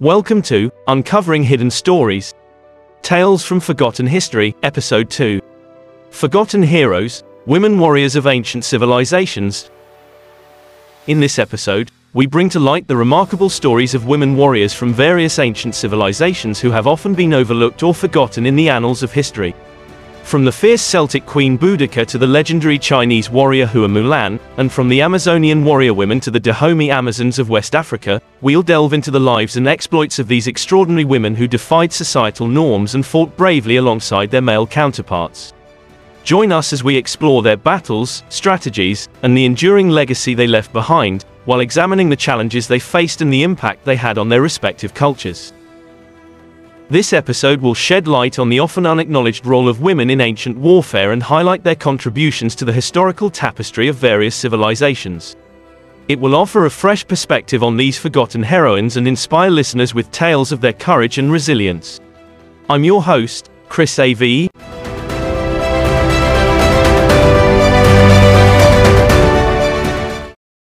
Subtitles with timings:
[0.00, 2.32] Welcome to Uncovering Hidden Stories
[3.02, 5.42] Tales from Forgotten History, Episode 2.
[6.08, 9.70] Forgotten Heroes, Women Warriors of Ancient Civilizations.
[11.06, 15.38] In this episode, we bring to light the remarkable stories of women warriors from various
[15.38, 19.54] ancient civilizations who have often been overlooked or forgotten in the annals of history.
[20.22, 24.88] From the fierce Celtic queen Boudica to the legendary Chinese warrior Hua Mulan, and from
[24.88, 29.18] the Amazonian warrior women to the Dahomey Amazons of West Africa, we'll delve into the
[29.18, 34.30] lives and exploits of these extraordinary women who defied societal norms and fought bravely alongside
[34.30, 35.52] their male counterparts.
[36.22, 41.24] Join us as we explore their battles, strategies, and the enduring legacy they left behind,
[41.44, 45.52] while examining the challenges they faced and the impact they had on their respective cultures.
[46.90, 51.12] This episode will shed light on the often unacknowledged role of women in ancient warfare
[51.12, 55.36] and highlight their contributions to the historical tapestry of various civilizations.
[56.08, 60.50] It will offer a fresh perspective on these forgotten heroines and inspire listeners with tales
[60.50, 62.00] of their courage and resilience.
[62.68, 64.48] I'm your host, Chris AV.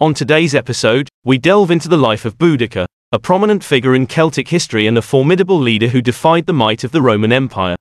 [0.00, 4.48] On today's episode, we delve into the life of Boudica, a prominent figure in Celtic
[4.48, 7.76] history and a formidable leader who defied the might of the Roman Empire.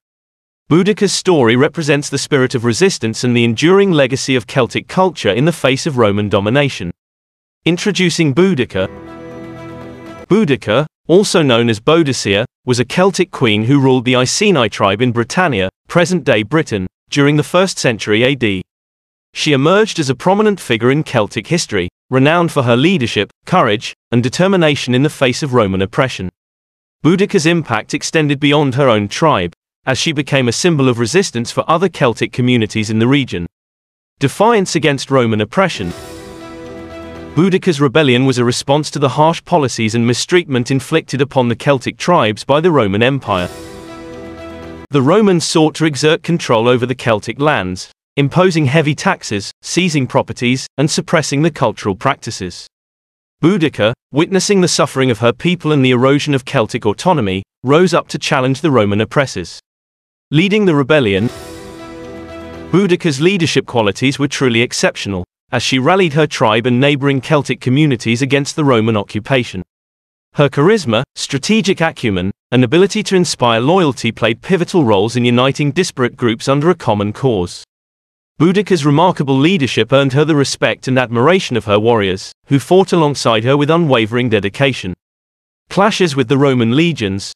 [0.70, 5.46] Boudica's story represents the spirit of resistance and the enduring legacy of Celtic culture in
[5.46, 6.92] the face of Roman domination.
[7.66, 8.88] Introducing Boudica.
[10.28, 15.12] Boudica, also known as Boadicea, was a Celtic queen who ruled the Iceni tribe in
[15.12, 18.62] Britannia, present-day Britain, during the 1st century AD.
[19.34, 24.22] She emerged as a prominent figure in Celtic history, renowned for her leadership, courage, and
[24.22, 26.30] determination in the face of Roman oppression.
[27.02, 29.54] Boudica's impact extended beyond her own tribe,
[29.86, 33.46] as she became a symbol of resistance for other Celtic communities in the region.
[34.20, 35.92] Defiance against Roman oppression.
[37.36, 41.98] Boudica's rebellion was a response to the harsh policies and mistreatment inflicted upon the Celtic
[41.98, 43.50] tribes by the Roman Empire.
[44.90, 50.68] The Romans sought to exert control over the Celtic lands, imposing heavy taxes, seizing properties,
[50.78, 52.68] and suppressing the cultural practices.
[53.44, 58.08] Boudica, witnessing the suffering of her people and the erosion of Celtic autonomy, rose up
[58.08, 59.60] to challenge the Roman oppressors.
[60.32, 61.28] Leading the rebellion,
[62.72, 68.22] Boudica's leadership qualities were truly exceptional, as she rallied her tribe and neighboring Celtic communities
[68.22, 69.62] against the Roman occupation.
[70.34, 76.18] Her charisma, strategic acumen, and ability to inspire loyalty played pivotal roles in uniting disparate
[76.18, 77.64] groups under a common cause.
[78.38, 83.46] Boudica's remarkable leadership earned her the respect and admiration of her warriors, who fought alongside
[83.46, 84.94] her with unwavering dedication.
[85.70, 87.32] Clashes with the Roman legions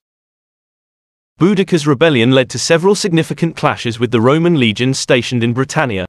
[1.37, 6.05] Boudica's rebellion led to several significant clashes with the Roman legions stationed in Britannia.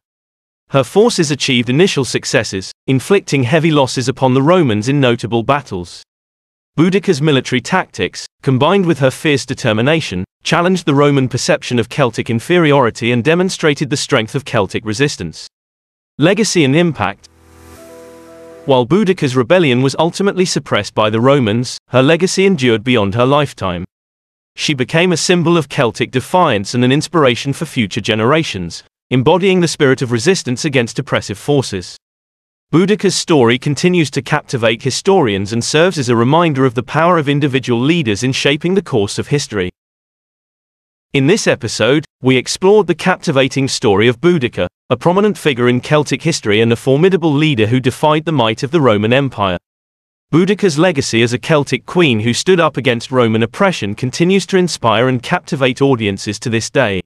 [0.71, 6.03] Her forces achieved initial successes, inflicting heavy losses upon the Romans in notable battles.
[6.77, 13.13] Boudica's military tactics, combined with her fierce determination, challenged the Roman perception of Celtic inferiority
[13.13, 15.49] and demonstrated the strength of Celtic resistance.
[16.17, 17.29] Legacy and impact
[18.67, 23.85] While Boudica's rebellion was ultimately suppressed by the Romans, her legacy endured beyond her lifetime.
[24.55, 29.69] She became a symbol of Celtic defiance and an inspiration for future generations, embodying the
[29.69, 31.97] spirit of resistance against oppressive forces.
[32.73, 37.29] Boudica's story continues to captivate historians and serves as a reminder of the power of
[37.29, 39.71] individual leaders in shaping the course of history.
[41.13, 46.23] In this episode, we explored the captivating story of Boudica, a prominent figure in Celtic
[46.23, 49.59] history and a formidable leader who defied the might of the Roman Empire.
[50.31, 55.09] Boudica's legacy as a Celtic queen who stood up against Roman oppression continues to inspire
[55.09, 57.03] and captivate audiences to this day.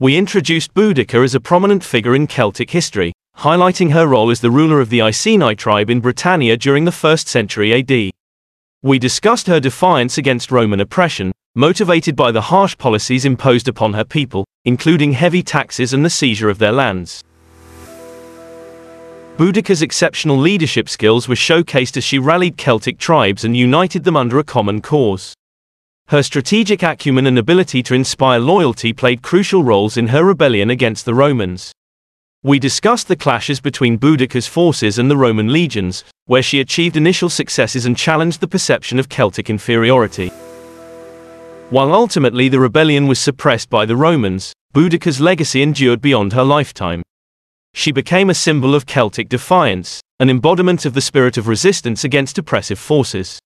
[0.00, 4.50] We introduced Boudica as a prominent figure in Celtic history, highlighting her role as the
[4.50, 8.10] ruler of the Iceni tribe in Britannia during the 1st century AD.
[8.82, 14.04] We discussed her defiance against Roman oppression, motivated by the harsh policies imposed upon her
[14.04, 17.22] people, including heavy taxes and the seizure of their lands.
[19.36, 24.38] Boudica's exceptional leadership skills were showcased as she rallied Celtic tribes and united them under
[24.38, 25.34] a common cause.
[26.08, 31.04] Her strategic acumen and ability to inspire loyalty played crucial roles in her rebellion against
[31.04, 31.72] the Romans.
[32.46, 37.28] We discussed the clashes between Boudica's forces and the Roman legions, where she achieved initial
[37.28, 40.28] successes and challenged the perception of Celtic inferiority.
[41.70, 47.02] While ultimately the rebellion was suppressed by the Romans, Boudica's legacy endured beyond her lifetime.
[47.74, 52.38] She became a symbol of Celtic defiance, an embodiment of the spirit of resistance against
[52.38, 53.40] oppressive forces.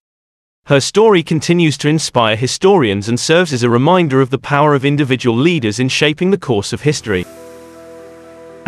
[0.66, 4.84] Her story continues to inspire historians and serves as a reminder of the power of
[4.84, 7.24] individual leaders in shaping the course of history.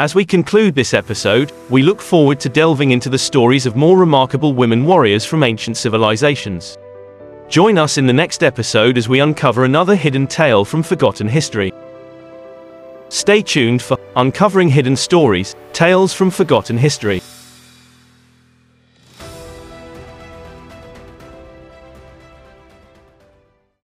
[0.02, 3.96] As we conclude this episode, we look forward to delving into the stories of more
[3.96, 6.76] remarkable women warriors from ancient civilizations.
[7.48, 11.72] Join us in the next episode as we uncover another hidden tale from forgotten history.
[13.10, 17.22] Stay tuned for Uncovering Hidden Stories Tales from Forgotten History.